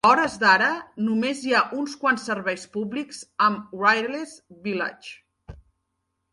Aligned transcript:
A 0.05 0.09
hores 0.11 0.35
d'ara, 0.43 0.69
només 1.09 1.43
hi 1.49 1.53
ha 1.57 1.61
uns 1.81 1.93
quants 2.05 2.25
serveis 2.31 2.65
públics 2.79 3.21
amb 3.51 3.79
Wireless 3.83 4.35
Village. 4.67 5.59